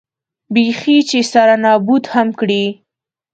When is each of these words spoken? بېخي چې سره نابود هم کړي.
بېخي 0.53 0.97
چې 1.09 1.19
سره 1.33 1.53
نابود 1.63 2.03
هم 2.13 2.27
کړي. 2.39 2.65